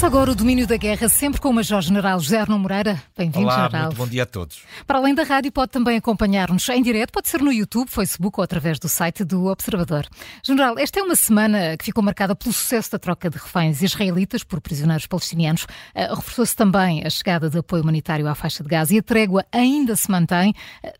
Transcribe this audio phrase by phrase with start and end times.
[0.00, 3.02] Começa agora o domínio da guerra, sempre com o Major-General José Arno Moreira.
[3.14, 3.88] Bem-vindo, Olá, General.
[3.88, 4.62] muito bom dia a todos.
[4.86, 8.42] Para além da rádio, pode também acompanhar-nos em direto, pode ser no YouTube, Facebook ou
[8.42, 10.06] através do site do Observador.
[10.42, 14.42] General, esta é uma semana que ficou marcada pelo sucesso da troca de reféns israelitas
[14.42, 15.64] por prisioneiros palestinianos.
[15.64, 19.44] Uh, Reforçou-se também a chegada de apoio humanitário à faixa de Gaza e a trégua
[19.52, 20.54] ainda se mantém.
[20.82, 20.92] Uh,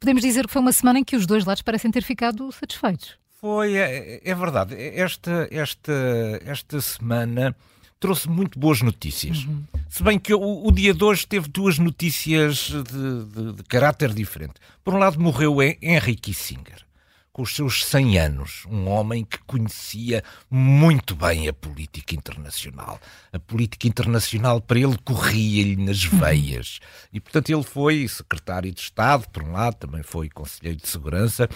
[0.00, 3.18] podemos dizer que foi uma semana em que os dois lados parecem ter ficado satisfeitos.
[3.40, 4.74] Foi, é, é verdade.
[4.74, 5.92] Esta, esta,
[6.44, 7.54] esta semana
[8.00, 9.44] trouxe muito boas notícias.
[9.44, 9.64] Uhum.
[9.88, 14.12] Se bem que o, o, dia de hoje teve duas notícias de, de, de caráter
[14.12, 14.54] diferente.
[14.84, 16.87] Por um lado, morreu Henry Kissinger
[17.32, 23.00] com os seus 100 anos, um homem que conhecia muito bem a política internacional.
[23.32, 26.18] A política internacional para ele corria-lhe nas uhum.
[26.18, 26.80] veias.
[27.12, 31.48] E, portanto, ele foi secretário de Estado, por um lado, também foi conselheiro de segurança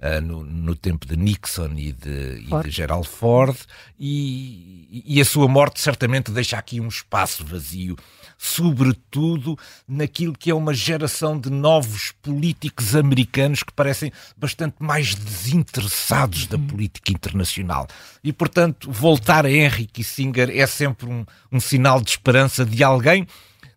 [0.00, 3.56] uh, no, no, tempo de Nixon e de, e de Gerald Ford,
[3.98, 7.96] e, e a sua morte certamente deixa aqui um espaço vazio
[8.38, 9.58] sobretudo
[9.88, 16.58] naquilo que é uma geração de novos políticos americanos que parecem bastante mais desinteressados da
[16.58, 17.86] política internacional.
[18.22, 23.26] E, portanto, voltar a Henry Kissinger é sempre um, um sinal de esperança de alguém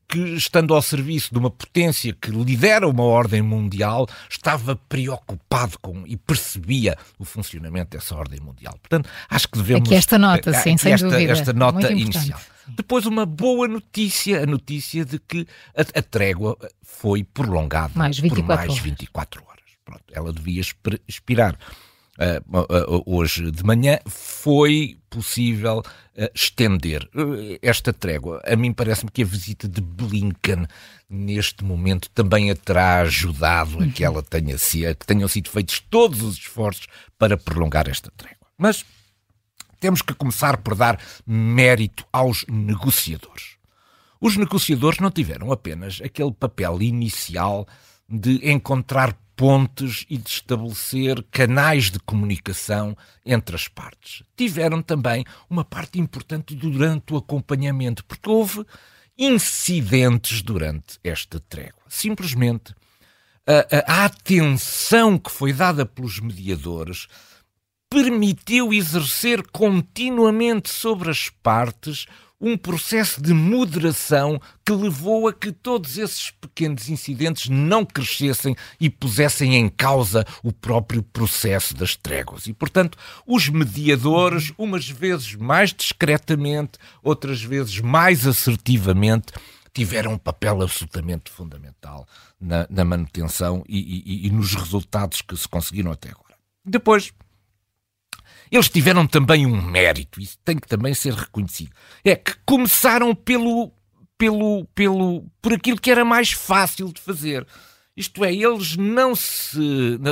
[0.10, 6.04] que, estando ao serviço de uma potência que lidera uma ordem mundial, estava preocupado com
[6.08, 8.74] e percebia o funcionamento dessa ordem mundial.
[8.82, 9.88] Portanto, acho que devemos.
[9.88, 11.32] Aqui esta nota, sim, sem esta, dúvida.
[11.32, 12.42] Esta nota inicial.
[12.76, 18.46] Depois, uma boa notícia, a notícia de que a, a trégua foi prolongada mais 24
[18.46, 18.84] por mais horas.
[18.84, 19.49] 24 horas.
[19.90, 20.62] Pronto, ela devia
[21.08, 21.58] expirar.
[22.20, 25.82] Uh, uh, uh, hoje de manhã foi possível
[26.36, 27.10] estender
[27.62, 28.42] esta trégua.
[28.46, 30.68] A mim parece-me que a visita de Blinken
[31.10, 35.80] neste momento também a terá ajudado a que ela tenha sido, que tenham sido feitos
[35.80, 36.88] todos os esforços
[37.18, 38.48] para prolongar esta trégua.
[38.58, 38.86] Mas
[39.80, 43.56] temos que começar por dar mérito aos negociadores.
[44.20, 47.66] Os negociadores não tiveram apenas aquele papel inicial
[48.10, 52.94] de encontrar pontes e de estabelecer canais de comunicação
[53.26, 54.22] entre as partes.
[54.36, 58.66] Tiveram também uma parte importante durante o acompanhamento, porque houve
[59.18, 61.82] incidentes durante esta trégua.
[61.88, 62.76] Simplesmente
[63.48, 67.08] a, a, a atenção que foi dada pelos mediadores
[67.90, 72.08] permitiu exercer continuamente sobre as partes
[72.40, 78.90] um processo de moderação que levou a que todos esses pequenos incidentes não crescessem e
[78.90, 82.48] pusessem em causa o próprio processo das tréguas.
[82.48, 89.34] E, portanto, os mediadores, umas vezes mais discretamente, outras vezes mais assertivamente,
[89.74, 92.08] tiveram um papel absolutamente fundamental
[92.40, 96.36] na, na manutenção e, e, e nos resultados que se conseguiram até agora.
[96.66, 97.14] Depois,
[98.52, 101.72] eles tiveram também um mérito, isso tem que também ser reconhecido.
[102.04, 103.72] É que começaram pelo,
[104.18, 107.46] pelo, pelo, por aquilo que era mais fácil de fazer.
[108.00, 109.60] Isto é, eles não se,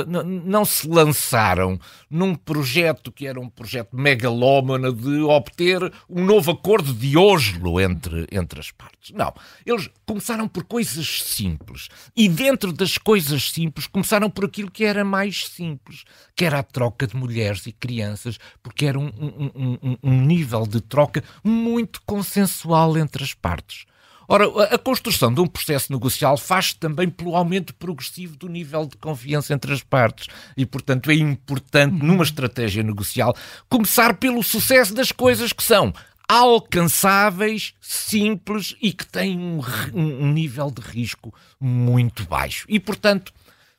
[0.06, 6.50] não, não se lançaram num projeto que era um projeto megalómano de obter um novo
[6.50, 9.12] acordo de Oslo entre, entre as partes.
[9.12, 9.32] Não.
[9.64, 11.88] Eles começaram por coisas simples.
[12.14, 16.04] E dentro das coisas simples, começaram por aquilo que era mais simples,
[16.36, 20.66] que era a troca de mulheres e crianças, porque era um, um, um, um nível
[20.66, 23.86] de troca muito consensual entre as partes.
[24.30, 24.44] Ora,
[24.74, 29.54] a construção de um processo negocial faz-se também pelo aumento progressivo do nível de confiança
[29.54, 30.28] entre as partes.
[30.54, 33.34] E, portanto, é importante, numa estratégia negocial,
[33.70, 35.94] começar pelo sucesso das coisas que são
[36.28, 39.62] alcançáveis, simples e que têm um,
[39.94, 42.66] um nível de risco muito baixo.
[42.68, 43.32] E, portanto,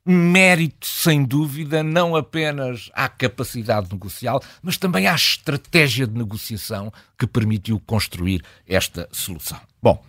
[0.04, 7.28] mérito, sem dúvida, não apenas à capacidade negocial, mas também à estratégia de negociação que
[7.28, 9.62] permitiu construir esta solução.
[9.80, 10.04] Bom,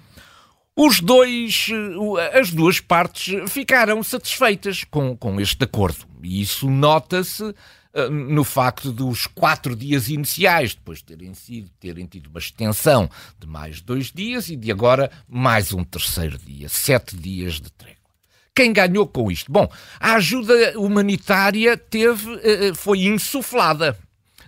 [0.77, 1.69] os dois,
[2.33, 6.07] as duas partes ficaram satisfeitas com, com este acordo.
[6.23, 7.55] E isso nota-se
[7.93, 13.11] eh, no facto dos quatro dias iniciais, depois de terem, sido, terem tido uma extensão
[13.39, 17.99] de mais dois dias e de agora mais um terceiro dia, sete dias de trégua.
[18.55, 19.51] Quem ganhou com isto?
[19.51, 19.69] Bom,
[19.99, 23.99] a ajuda humanitária teve, eh, eh, foi insuflada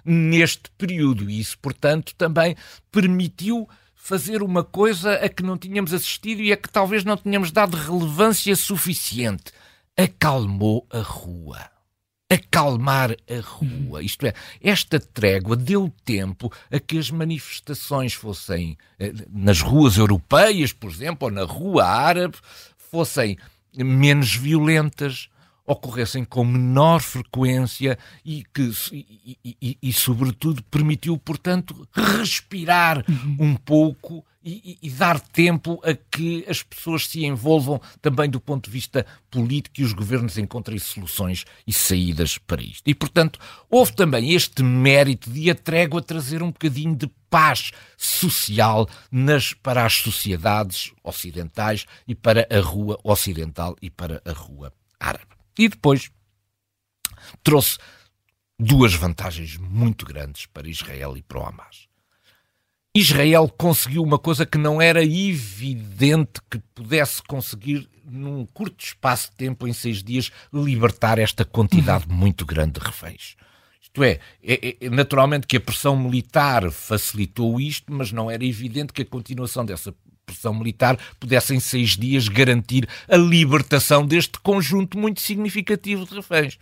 [0.04, 2.56] neste período e isso, portanto, também
[2.92, 3.68] permitiu
[4.02, 7.76] fazer uma coisa a que não tínhamos assistido e a que talvez não tínhamos dado
[7.76, 9.52] relevância suficiente.
[9.96, 11.70] Acalmou a rua.
[12.28, 14.02] Acalmar a rua.
[14.02, 20.72] Isto é, esta trégua deu tempo a que as manifestações fossem eh, nas ruas europeias,
[20.72, 22.36] por exemplo, ou na rua árabe,
[22.76, 23.38] fossem
[23.72, 25.28] menos violentas,
[25.72, 33.36] ocorressem com menor frequência e que, e, e, e sobretudo, permitiu, portanto, respirar uhum.
[33.40, 38.64] um pouco e, e, dar tempo a que as pessoas se envolvam também do ponto
[38.64, 42.88] de vista político e os governos encontrem soluções e saídas para isto.
[42.88, 43.38] E, portanto,
[43.70, 49.86] houve também este mérito de a trégua trazer um bocadinho de paz social nas, para
[49.86, 55.41] as sociedades ocidentais e para a rua ocidental e para a rua árabe.
[55.58, 56.10] E depois
[57.42, 57.78] trouxe
[58.58, 61.88] duas vantagens muito grandes para Israel e para o Hamas.
[62.94, 69.36] Israel conseguiu uma coisa que não era evidente que pudesse conseguir num curto espaço de
[69.36, 72.14] tempo, em seis dias, libertar esta quantidade uhum.
[72.14, 73.34] muito grande de reféns.
[73.80, 78.92] Isto é, é, é, naturalmente que a pressão militar facilitou isto, mas não era evidente
[78.92, 79.94] que a continuação dessa
[80.26, 86.58] pressão militar pudesse em seis dias garantir a libertação deste conjunto muito significativo de reféns.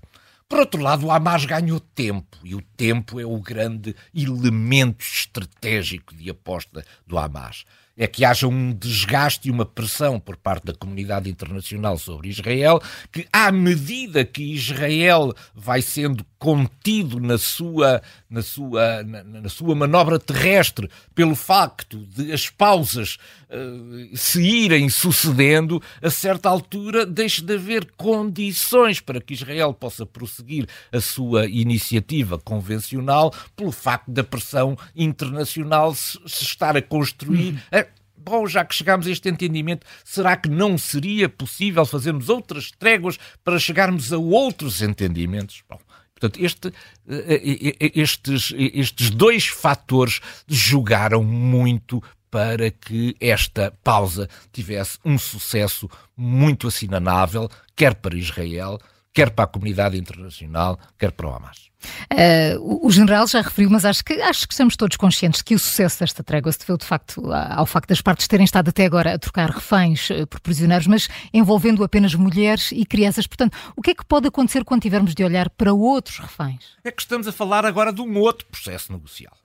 [0.48, 6.14] Por outro lado, o Hamas ganhou tempo, e o tempo é o grande elemento estratégico
[6.14, 7.64] de aposta do Hamas
[7.96, 12.80] é que haja um desgaste e uma pressão por parte da comunidade internacional sobre Israel,
[13.12, 18.00] que à medida que Israel vai sendo contido na sua,
[18.30, 23.18] na sua, na, na sua manobra terrestre pelo facto de as pausas
[23.50, 30.06] uh, se irem sucedendo, a certa altura deixe de haver condições para que Israel possa
[30.06, 37.60] prosseguir a sua iniciativa convencional pelo facto da pressão internacional se, se estar a construir.
[37.70, 37.89] Uhum
[38.22, 43.18] bom, já que chegámos a este entendimento, será que não seria possível fazermos outras tréguas
[43.44, 45.62] para chegarmos a outros entendimentos?
[45.68, 45.78] Bom,
[46.20, 46.68] Portanto, este,
[47.08, 55.88] eh, eh, estes, estes dois fatores jogaram muito para que esta pausa tivesse um sucesso
[56.14, 58.78] muito assinalável, quer para Israel,
[59.12, 61.70] quer para a comunidade internacional, quer para o Hamas.
[62.12, 65.58] Uh, o general já referiu, mas acho que, acho que estamos todos conscientes que o
[65.58, 69.14] sucesso desta trégua se deveu de facto ao facto das partes terem estado até agora
[69.14, 73.26] a trocar reféns uh, por prisioneiros, mas envolvendo apenas mulheres e crianças.
[73.26, 76.64] Portanto, o que é que pode acontecer quando tivermos de olhar para outros reféns?
[76.84, 79.36] É que estamos a falar agora de um outro processo negocial.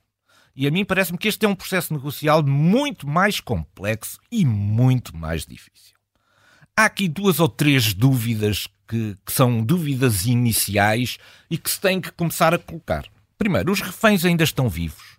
[0.54, 5.14] E a mim parece-me que este é um processo negocial muito mais complexo e muito
[5.14, 5.95] mais difícil.
[6.78, 11.16] Há aqui duas ou três dúvidas que, que são dúvidas iniciais
[11.50, 13.06] e que se têm que começar a colocar.
[13.38, 15.16] Primeiro, os reféns ainda estão vivos.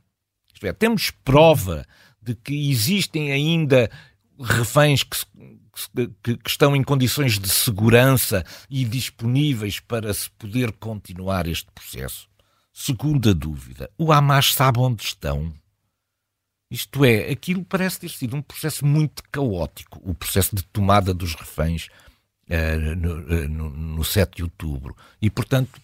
[0.53, 1.83] Isto é, temos prova
[2.21, 3.89] de que existem ainda
[4.39, 5.17] reféns que,
[6.21, 12.29] que, que, estão em condições de segurança e disponíveis para se poder continuar este processo?
[12.71, 15.51] Segunda dúvida: o Hamas sabe onde estão?
[16.69, 21.33] Isto é, aquilo parece ter sido um processo muito caótico, o processo de tomada dos
[21.33, 21.87] reféns
[22.49, 24.95] uh, no, uh, no, no 7 de outubro.
[25.21, 25.79] E, portanto,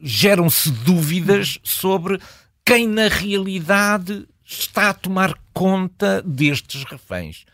[0.00, 2.20] geram-se dúvidas sobre
[2.64, 7.44] quem na realidade está a tomar conta destes reféns.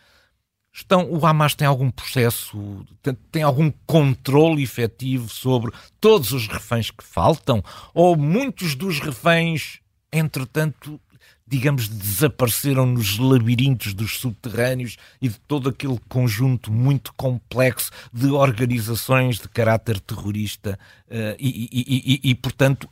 [0.72, 6.90] Estão, o Hamas tem algum processo, tem, tem, algum controle efetivo sobre todos os reféns
[6.90, 7.62] que faltam?
[7.92, 9.80] Ou muitos dos reféns,
[10.12, 11.00] entretanto,
[11.48, 19.38] digamos, desapareceram nos labirintos dos subterrâneos e de todo aquele conjunto muito complexo de organizações
[19.38, 22.88] de caráter terrorista uh, e, e, e, e, portanto,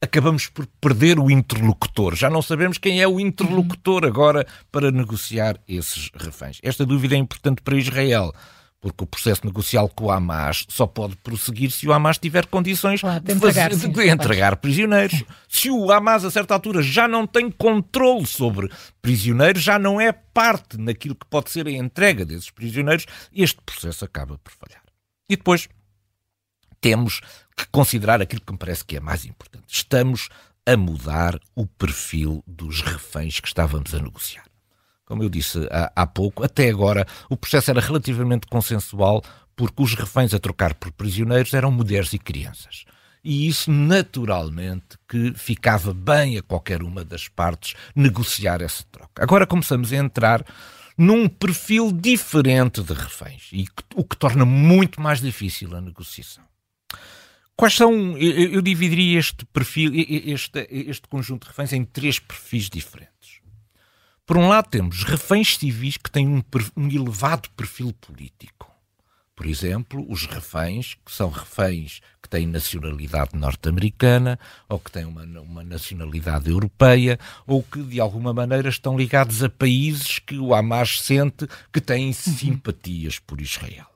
[0.00, 2.16] acabamos por perder o interlocutor.
[2.16, 6.58] Já não sabemos quem é o interlocutor agora para negociar esses reféns.
[6.62, 8.32] Esta dúvida é importante para Israel
[8.80, 13.02] porque o processo negocial com o Hamas só pode prosseguir se o Hamas tiver condições
[13.02, 15.22] claro, de, entregar, de, de entregar prisioneiros.
[15.48, 18.70] Se o Hamas, a certa altura, já não tem controle sobre
[19.02, 24.04] prisioneiros, já não é parte naquilo que pode ser a entrega desses prisioneiros, este processo
[24.04, 24.82] acaba por falhar.
[25.28, 25.68] E depois
[26.80, 27.20] temos
[27.54, 29.64] que considerar aquilo que me parece que é mais importante.
[29.68, 30.30] Estamos
[30.64, 34.49] a mudar o perfil dos reféns que estávamos a negociar
[35.10, 39.24] como eu disse há, há pouco, até agora o processo era relativamente consensual
[39.56, 42.84] porque os reféns a trocar por prisioneiros eram mulheres e crianças.
[43.24, 49.20] E isso, naturalmente, que ficava bem a qualquer uma das partes negociar essa troca.
[49.20, 50.44] Agora começamos a entrar
[50.96, 56.44] num perfil diferente de reféns, e o que torna muito mais difícil a negociação.
[57.56, 62.70] Quais são, eu, eu dividiria este perfil, este, este conjunto de reféns em três perfis
[62.70, 63.39] diferentes.
[64.30, 66.40] Por um lado, temos reféns civis que têm um,
[66.76, 68.70] um elevado perfil político.
[69.34, 75.24] Por exemplo, os reféns, que são reféns que têm nacionalidade norte-americana, ou que têm uma,
[75.24, 81.00] uma, nacionalidade europeia, ou que de alguma maneira estão ligados a países que o Hamas
[81.00, 83.88] sente que têm simpatias por Israel.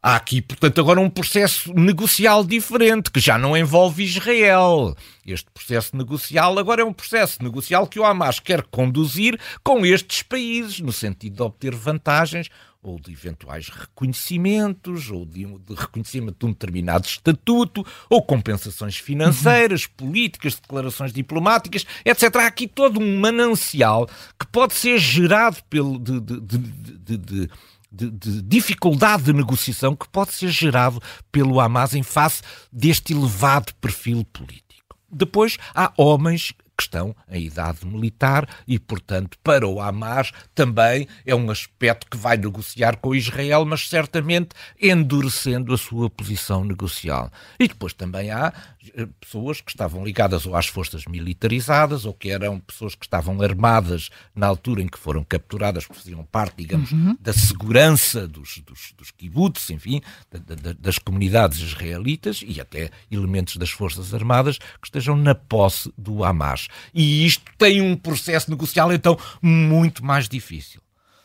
[0.00, 4.96] Há aqui, portanto, agora um processo negocial diferente, que já não envolve Israel.
[5.26, 10.22] Este processo negocial agora é um processo negocial que o Hamas quer conduzir com estes
[10.22, 12.48] países, no sentido de obter vantagens
[12.80, 19.84] ou de eventuais reconhecimentos, ou de, de reconhecimento de um determinado estatuto, ou compensações financeiras,
[19.84, 19.90] uhum.
[19.96, 22.36] políticas, declarações diplomáticas, etc.
[22.36, 27.50] Há aqui todo um manancial que pode ser gerado pelo, de, de, de
[27.90, 31.00] de, de, dificuldade de negociação que pode ser gerado
[31.32, 32.42] pelo Hamas em face
[32.72, 34.96] deste elevado perfil político.
[35.10, 41.34] Depois há homens que estão em idade militar e, portanto, para o Hamas também é
[41.34, 47.32] um aspecto que vai negociar com Israel, mas certamente endurecendo a sua posição negocial.
[47.58, 48.52] E depois também há
[48.94, 53.42] eh, pessoas que estavam ligadas ou às forças militarizadas ou que eram pessoas que estavam
[53.42, 57.16] armadas na altura em que foram capturadas, porque faziam parte, digamos, uhum.
[57.20, 63.56] da segurança dos, dos, dos kibbutz, enfim, da, da, das comunidades israelitas e até elementos
[63.56, 66.67] das forças armadas que estejam na posse do Hamas.
[66.94, 70.80] E isto tem um processo negocial, então, muito mais difícil.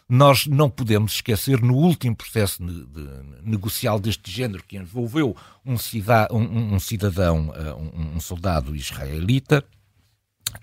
[0.07, 3.09] Nós não podemos esquecer, no último processo de, de,
[3.43, 5.35] negocial deste género, que envolveu
[5.65, 9.63] um, cida, um, um cidadão, eh, um, um, soldado israelita,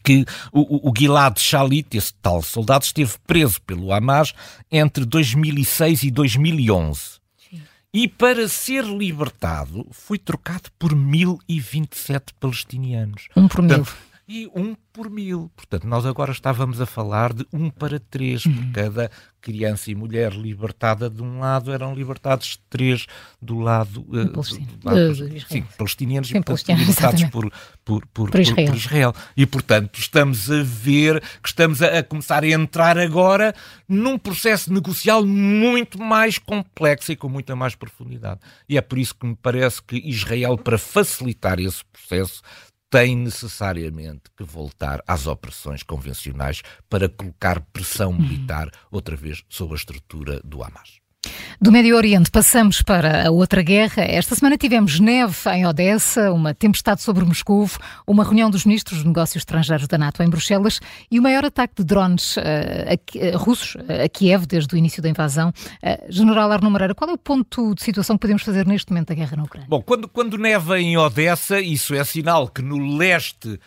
[0.04, 4.34] que o, o Gilad Shalit, esse tal soldado, esteve preso pelo Hamas
[4.70, 7.20] entre 2006 e 2011.
[7.92, 13.26] E para ser libertado, foi trocado por 1027 palestinianos.
[13.34, 13.78] Um por mil.
[13.78, 13.96] Portanto,
[14.30, 15.50] e um por mil.
[15.56, 18.54] Portanto, nós agora estávamos a falar de um para três uhum.
[18.54, 19.10] por cada
[19.40, 23.06] criança e mulher libertada de um lado, eram libertados três
[23.40, 24.40] do lado, uh, do
[24.84, 25.14] lado
[25.48, 27.50] sim, palestinianos sim, e portanto, libertados por,
[27.84, 28.66] por, por, por, Israel.
[28.66, 29.14] por, Israel.
[29.36, 33.52] E, portanto, estamos a ver que estamos a, a começar a entrar agora
[33.88, 38.38] num processo negocial muito mais complexo e com muita mais profundidade.
[38.68, 42.42] E é por isso que me parece que Israel, para facilitar esse processo,
[42.90, 49.76] tem necessariamente que voltar às operações convencionais para colocar pressão militar outra vez sobre a
[49.76, 50.99] estrutura do Hamas.
[51.58, 54.02] Do Médio Oriente passamos para a outra guerra.
[54.02, 57.68] Esta semana tivemos neve em Odessa, uma tempestade sobre Moscou,
[58.06, 60.80] uma reunião dos ministros de negócios estrangeiros da NATO em Bruxelas
[61.10, 65.02] e o maior ataque de drones uh, a, uh, russos a Kiev desde o início
[65.02, 65.48] da invasão.
[65.82, 69.08] Uh, General Arno Moreira, qual é o ponto de situação que podemos fazer neste momento
[69.08, 69.68] da guerra na Ucrânia?
[69.68, 73.58] Bom, quando, quando neva em Odessa, isso é sinal que no leste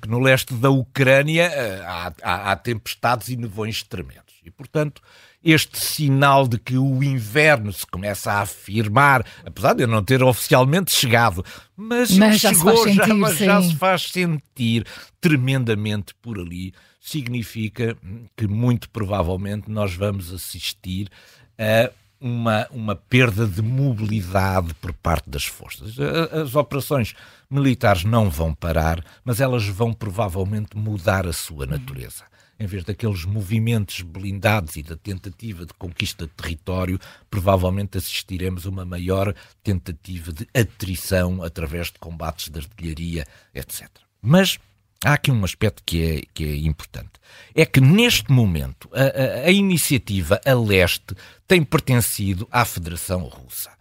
[0.00, 1.48] que no leste da Ucrânia
[1.86, 4.34] há, há, há tempestades e nevões tremendos.
[4.44, 5.00] E, portanto,
[5.46, 10.20] este sinal de que o inverno se começa a afirmar, apesar de eu não ter
[10.20, 11.44] oficialmente chegado,
[11.76, 14.84] mas, mas já chegou, se já, mas já se faz sentir
[15.20, 17.96] tremendamente por ali, significa
[18.36, 21.08] que muito provavelmente nós vamos assistir
[21.56, 25.94] a uma, uma perda de mobilidade por parte das forças.
[26.32, 27.14] As operações
[27.48, 32.24] militares não vão parar, mas elas vão provavelmente mudar a sua natureza
[32.58, 36.98] em vez daqueles movimentos blindados e da tentativa de conquista de território,
[37.30, 43.88] provavelmente assistiremos a uma maior tentativa de atrição através de combates de artilharia, etc.
[44.22, 44.58] Mas
[45.04, 47.12] há aqui um aspecto que é, que é importante.
[47.54, 51.14] É que neste momento a, a, a iniciativa a leste
[51.46, 53.75] tem pertencido à Federação Russa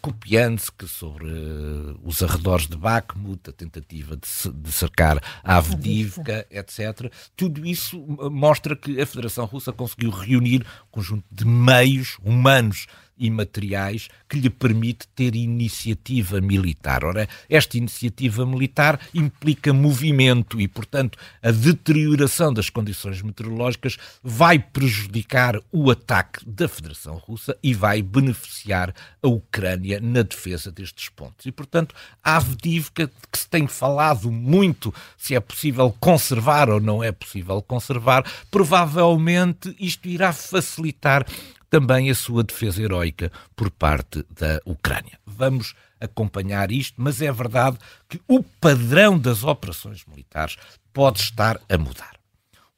[0.00, 6.46] copiando-se que sobre uh, os arredores de Bakhmut, a tentativa de, de cercar a Avdivka,
[6.50, 7.10] etc.
[7.34, 7.98] Tudo isso
[8.30, 12.86] mostra que a Federação Russa conseguiu reunir um conjunto de meios humanos
[13.22, 17.04] e materiais que lhe permite ter iniciativa militar.
[17.04, 25.56] Ora, esta iniciativa militar implica movimento e, portanto, a deterioração das condições meteorológicas vai prejudicar
[25.70, 31.46] o ataque da Federação Russa e vai beneficiar a Ucrânia na defesa destes pontos.
[31.46, 37.04] E, portanto, a Avdivka, que se tem falado muito se é possível conservar ou não
[37.04, 41.24] é possível conservar, provavelmente isto irá facilitar
[41.72, 45.18] também a sua defesa heroica por parte da Ucrânia.
[45.24, 47.78] Vamos acompanhar isto, mas é verdade
[48.10, 50.58] que o padrão das operações militares
[50.92, 52.12] pode estar a mudar.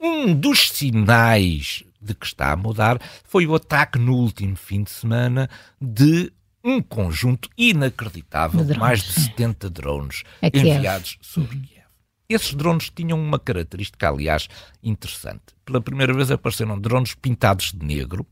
[0.01, 4.93] Um dos sinais de que está a mudar foi o ataque no último fim de
[4.93, 6.33] semana de
[6.63, 11.63] um conjunto inacreditável de mais de 70 drones enviados sobre uhum.
[11.63, 11.85] Kiev.
[12.29, 14.49] Esses drones tinham uma característica, aliás,
[14.81, 15.43] interessante.
[15.65, 18.25] Pela primeira vez apareceram drones pintados de negro,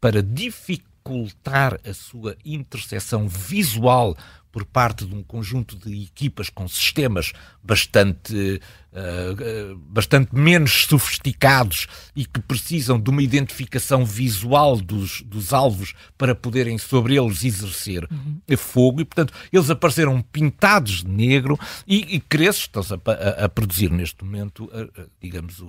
[0.00, 4.16] para dificultar a sua interseção visual
[4.50, 8.60] por parte de um conjunto de equipas com sistemas bastante
[8.92, 11.86] uh, bastante menos sofisticados
[12.16, 18.06] e que precisam de uma identificação visual dos, dos alvos para poderem sobre eles exercer
[18.10, 18.40] uhum.
[18.56, 23.48] fogo e, portanto, eles apareceram pintados de negro e, e Cresces estão-se a, a, a,
[23.48, 25.62] produzir neste momento, uh, digamos,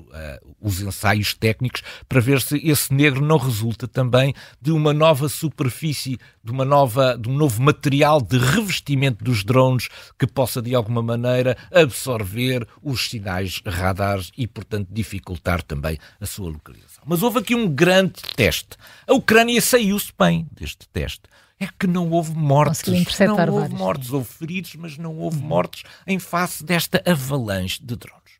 [0.60, 6.18] os ensaios técnicos para ver se esse negro não resulta também de uma nova superfície,
[6.44, 8.79] de uma nova, de um novo material de revestimento
[9.24, 15.98] dos drones que possa de alguma maneira absorver os sinais radares e, portanto, dificultar também
[16.20, 17.04] a sua localização.
[17.06, 18.78] Mas houve aqui um grande teste.
[19.08, 21.24] A Ucrânia saiu-se bem deste teste
[21.60, 22.84] é que não houve mortes.
[22.88, 27.96] Não houve vários, mortes, houve feridos, mas não houve mortes em face desta avalanche de
[27.98, 28.40] drones.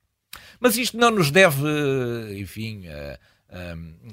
[0.60, 1.62] Mas isto não nos deve,
[2.40, 2.86] enfim,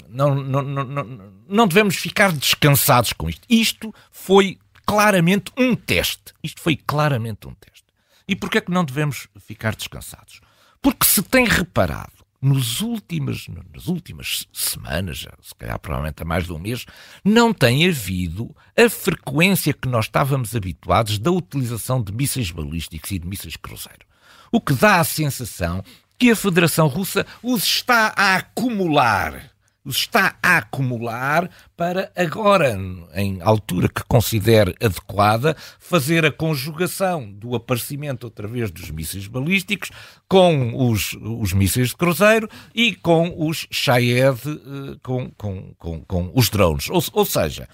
[0.08, 3.42] não, não, não, não devemos ficar descansados com isto.
[3.48, 6.32] Isto foi claramente um teste.
[6.42, 7.84] Isto foi claramente um teste.
[8.28, 10.40] E porquê é que não devemos ficar descansados?
[10.80, 16.58] Porque se tem reparado nos nas últimas semanas, se calhar provavelmente há mais de um
[16.58, 16.86] mês,
[17.24, 23.18] não tem havido a frequência que nós estávamos habituados da utilização de mísseis balísticos e
[23.18, 24.06] de mísseis cruzeiro.
[24.52, 25.82] O que dá a sensação
[26.18, 29.55] que a Federação Russa os está a acumular
[29.86, 32.76] está a acumular para agora,
[33.14, 39.90] em altura que considere adequada, fazer a conjugação do aparecimento outra vez dos mísseis balísticos
[40.28, 46.32] com os, os mísseis de cruzeiro e com os Shahed, eh, com, com, com, com
[46.34, 46.88] os drones.
[46.90, 47.68] Ou, ou seja,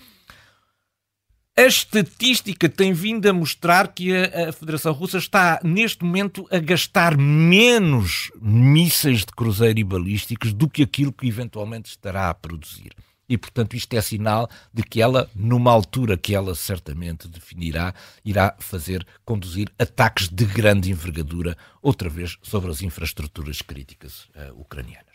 [1.57, 6.59] a estatística tem vindo a mostrar que a, a, Federação Russa está, neste momento, a
[6.59, 12.93] gastar menos mísseis de cruzeiro e balísticos do que aquilo que eventualmente estará a produzir.
[13.29, 17.95] E, portanto, isto é sinal de que ela, numa altura que ela certamente definirá,
[18.25, 25.12] irá fazer conduzir ataques de grande envergadura, outra vez, sobre as infraestruturas críticas uh, ucranianas.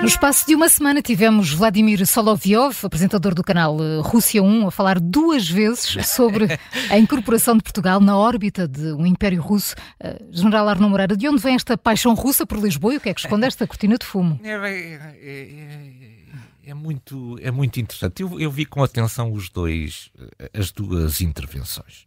[0.00, 4.70] No espaço de uma semana tivemos Vladimir Solovyov, apresentador do canal eh, Rússia 1, a
[4.70, 6.46] falar duas vezes sobre
[6.90, 9.74] a incorporação de Portugal na órbita de um império russo.
[9.98, 13.08] Uh, General Arno Moreira, de onde vem esta paixão russa por Lisboa e o que
[13.08, 14.38] é que esconde esta cortina de fumo?
[14.44, 18.22] É, é, é, é muito, é muito interessante.
[18.22, 22.06] Eu, eu, vi com atenção os dois, eh, as duas intervenções.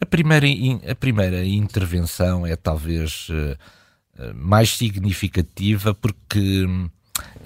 [0.00, 0.46] A primeira,
[0.88, 3.28] a primeira intervenção é talvez
[4.34, 6.88] mais significativa porque hum,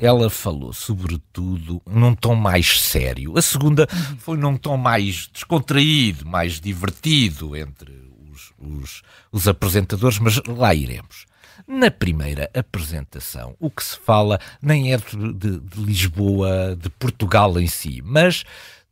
[0.01, 3.37] ela falou, sobretudo, num tom mais sério.
[3.37, 3.87] A segunda
[4.19, 7.93] foi num tom mais descontraído, mais divertido entre
[8.31, 11.27] os, os, os apresentadores, mas lá iremos.
[11.67, 17.59] Na primeira apresentação, o que se fala nem é de, de, de Lisboa, de Portugal
[17.61, 18.45] em si, mas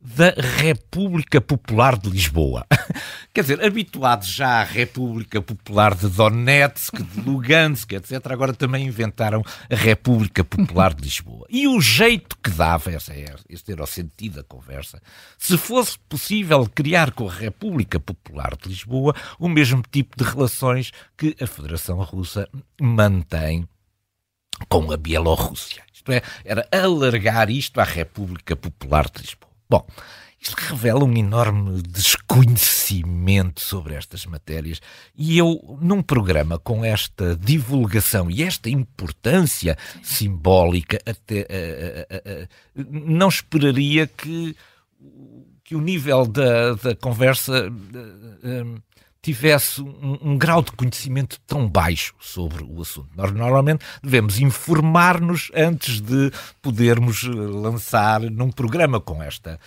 [0.03, 2.65] da República Popular de Lisboa.
[3.31, 9.43] Quer dizer, habituados já à República Popular de Donetsk, de Lugansk, etc., agora também inventaram
[9.69, 11.45] a República Popular de Lisboa.
[11.49, 13.11] E o jeito que dava, esse,
[13.47, 14.99] este era o sentido da conversa,
[15.37, 20.91] se fosse possível criar com a República Popular de Lisboa o mesmo tipo de relações
[21.15, 22.49] que a Federação Russa
[22.81, 23.67] mantém
[24.67, 25.83] com a Bielorrússia.
[25.93, 29.50] Isto é, era alargar isto à República Popular de Lisboa.
[29.71, 29.87] Bom,
[30.37, 34.81] isto revela um enorme desconhecimento sobre estas matérias
[35.15, 43.07] e eu, num programa com esta divulgação e esta importância simbólica, até uh, uh, uh,
[43.15, 44.57] não esperaria que,
[45.63, 47.71] que o nível da, da conversa
[49.21, 53.09] tivesse um, um, grau de conhecimento tão baixo sobre o assunto.
[53.15, 56.31] Nós normalmente devemos informar-nos antes de
[56.61, 59.59] podermos eh, lançar num programa com esta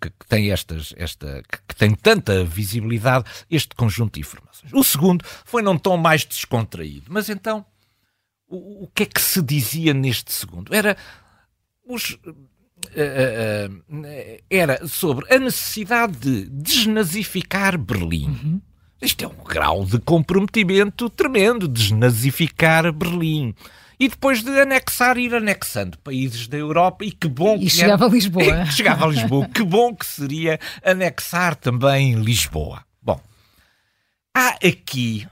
[0.00, 4.72] que tem estas esta que tem tanta visibilidade este conjunto de informações.
[4.72, 7.64] O segundo foi num tom mais descontraído, mas então
[8.46, 10.72] o, o que é que se dizia neste segundo?
[10.72, 10.96] Era
[11.84, 13.82] os uh, uh,
[14.48, 18.28] era sobre a necessidade de desnazificar Berlim.
[18.28, 18.60] Uhum.
[19.00, 23.54] Isto é um grau de comprometimento tremendo, desnazificar Berlim.
[23.98, 28.04] E depois de anexar, ir anexando países da Europa, e que bom e que chegava
[28.04, 28.64] era, a Lisboa.
[28.72, 29.48] chegava a Lisboa.
[29.48, 32.82] que bom que seria anexar também Lisboa.
[33.02, 33.20] Bom,
[34.34, 35.26] há aqui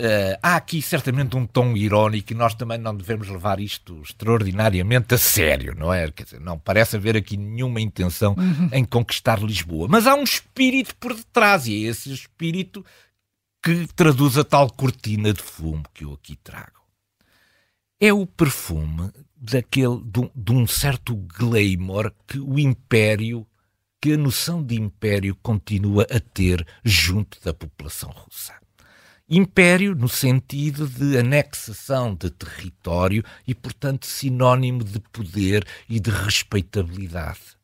[0.00, 5.14] Uh, há aqui certamente um tom irónico e nós também não devemos levar isto extraordinariamente
[5.14, 6.10] a sério, não é?
[6.10, 8.68] Quer dizer, não parece haver aqui nenhuma intenção uhum.
[8.72, 9.88] em conquistar Lisboa.
[9.88, 12.84] Mas há um espírito por detrás e é esse espírito
[13.62, 16.82] que traduz a tal cortina de fumo que eu aqui trago.
[17.98, 23.46] é o perfume daquele, de, de um certo glamour que o império,
[24.00, 28.54] que a noção de império continua a ter junto da população russa.
[29.28, 37.56] Império no sentido de anexação de território e, portanto, sinónimo de poder e de respeitabilidade.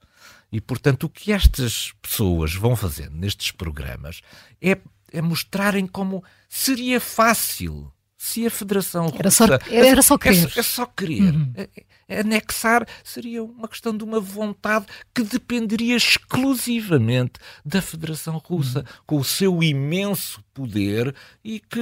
[0.51, 4.23] E, portanto, o que estas pessoas vão fazendo nestes programas
[4.61, 4.77] é,
[5.13, 9.47] é mostrarem como seria fácil se a Federação era Russa.
[9.49, 10.53] Só, era só querer.
[10.55, 11.23] É, é só querer.
[11.23, 11.53] Uhum.
[11.57, 11.69] É,
[12.09, 18.85] é, anexar seria uma questão de uma vontade que dependeria exclusivamente da Federação Russa, uhum.
[19.05, 21.81] com o seu imenso poder e que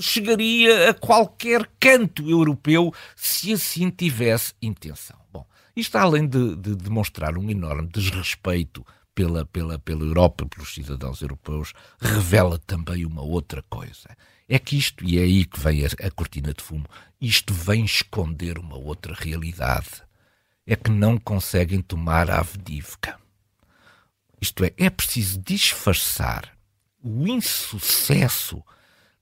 [0.00, 5.16] chegaria a qualquer canto europeu se assim tivesse intenção.
[5.32, 11.22] Bom, isto além de, de demonstrar um enorme desrespeito pela, pela, pela Europa, pelos cidadãos
[11.22, 14.08] europeus, revela também uma outra coisa
[14.48, 16.86] é que isto, e é aí que vem a, a cortina de fumo,
[17.20, 20.02] isto vem esconder uma outra realidade.
[20.66, 23.18] É que não conseguem tomar a Avdivka.
[24.40, 26.56] Isto é, é preciso disfarçar
[27.02, 28.62] o insucesso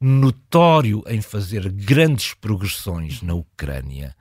[0.00, 4.14] notório em fazer grandes progressões na Ucrânia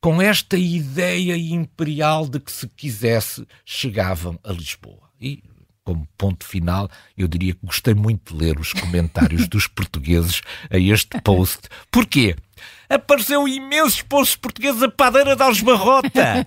[0.00, 5.10] com esta ideia imperial de que se quisesse chegavam a Lisboa.
[5.20, 5.42] E
[5.88, 10.76] como ponto final, eu diria que gostei muito de ler os comentários dos portugueses a
[10.76, 11.60] este post.
[11.90, 12.36] Porquê?
[12.90, 16.44] Apareceu imensos posts portugueses a padeira de Algesbarrota.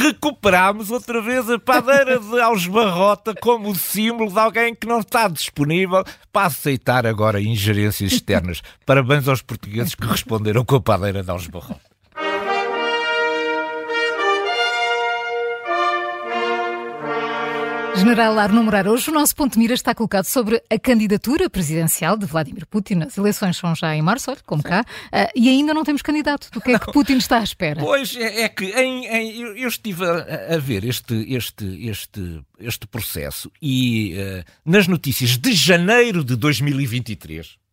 [0.00, 6.04] Recuperámos outra vez a padeira de Algesbarrota como símbolo de alguém que não está disponível
[6.32, 8.62] para aceitar agora ingerências externas.
[8.86, 11.93] Parabéns aos portugueses que responderam com a padeira de Algesbarrota.
[17.96, 22.16] General Arno Morar, hoje o nosso ponto de mira está colocado sobre a candidatura presidencial
[22.16, 23.02] de Vladimir Putin.
[23.02, 24.68] As eleições são já em março, olha, como Sim.
[24.68, 26.50] cá, uh, e ainda não temos candidato.
[26.50, 27.80] Do que é que Putin está à espera?
[27.80, 32.86] Pois, é, é que em, em, eu estive a, a, ver este, este, este, este
[32.88, 37.63] processo e uh, nas notícias de janeiro de 2023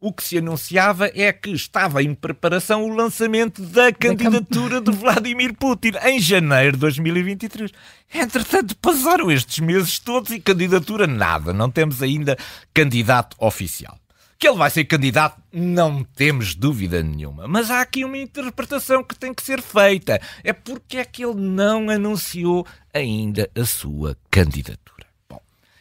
[0.00, 5.54] o que se anunciava é que estava em preparação o lançamento da candidatura de Vladimir
[5.54, 7.70] Putin em janeiro de 2023.
[8.14, 11.52] Entretanto, passaram estes meses todos e candidatura nada.
[11.52, 12.36] Não temos ainda
[12.74, 13.98] candidato oficial.
[14.38, 17.48] Que ele vai ser candidato, não temos dúvida nenhuma.
[17.48, 20.20] Mas há aqui uma interpretação que tem que ser feita.
[20.44, 24.95] É porque é que ele não anunciou ainda a sua candidatura.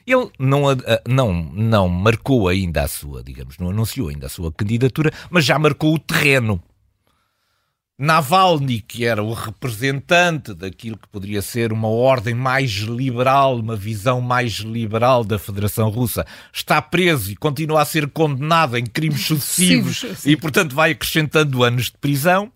[0.06, 0.62] Ele não,
[1.08, 5.58] não, não marcou ainda a sua, digamos, não anunciou ainda a sua candidatura, mas já
[5.58, 6.62] marcou o terreno.
[7.98, 14.20] Navalny, que era o representante daquilo que poderia ser uma ordem mais liberal, uma visão
[14.20, 20.04] mais liberal da Federação Russa, está preso e continua a ser condenado em crimes sucessivos
[20.26, 22.52] e, portanto, vai acrescentando anos de prisão.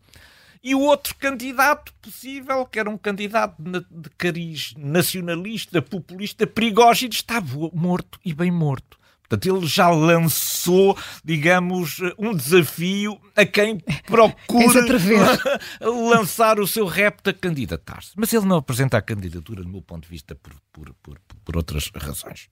[0.62, 7.42] E o outro candidato possível, que era um candidato de cariz nacionalista, populista, Prigogine, está
[7.74, 9.00] morto e bem morto.
[9.30, 14.82] Portanto, ele já lançou, digamos, um desafio a quem procura
[15.80, 18.12] lançar o seu repto a candidatar-se.
[18.18, 21.56] Mas ele não apresenta a candidatura, do meu ponto de vista, por, por, por, por
[21.56, 22.50] outras razões.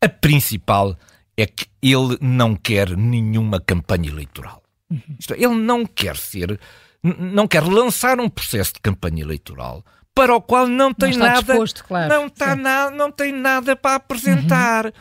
[0.00, 0.96] A principal
[1.36, 4.62] é que ele não quer nenhuma campanha eleitoral.
[4.88, 5.16] Uhum.
[5.18, 6.60] Isto, é, ele não quer ser
[7.04, 11.54] não quer lançar um processo de campanha eleitoral para o qual não tem não nada,
[11.86, 12.08] claro.
[12.08, 14.86] não, está na, não tem nada para apresentar.
[14.86, 14.92] Uhum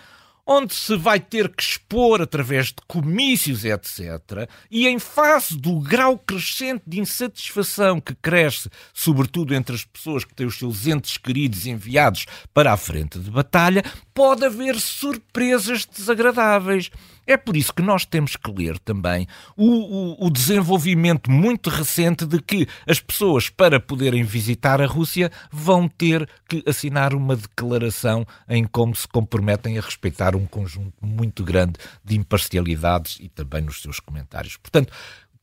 [0.45, 6.17] onde se vai ter que expor através de comícios, etc., e em face do grau
[6.17, 11.65] crescente de insatisfação que cresce, sobretudo entre as pessoas que têm os seus entes queridos
[11.65, 16.91] enviados para a frente de batalha, pode haver surpresas desagradáveis.
[17.25, 22.25] É por isso que nós temos que ler também o, o, o, desenvolvimento muito recente
[22.25, 28.25] de que as pessoas, para poderem visitar a Rússia, vão ter que assinar uma declaração
[28.49, 33.81] em como se comprometem a respeitar um conjunto muito grande de imparcialidades e também nos
[33.81, 34.57] seus comentários.
[34.57, 34.91] Portanto,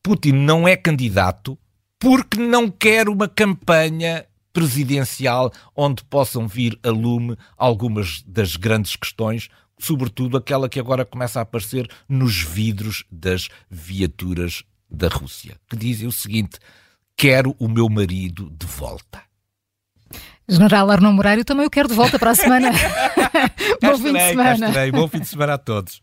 [0.03, 1.57] Putin não é candidato
[1.99, 9.49] porque não quer uma campanha presidencial onde possam vir a lume algumas das grandes questões
[9.81, 16.07] sobretudo aquela que agora começa a aparecer nos vidros das viaturas da Rússia, que dizem
[16.07, 16.59] o seguinte:
[17.15, 19.21] quero o meu marido de volta.
[20.47, 22.71] General Arnon Morário, também eu quero de volta para a semana.
[23.81, 24.91] Bom estarei, fim de semana.
[24.91, 26.01] Bom fim de semana a todos.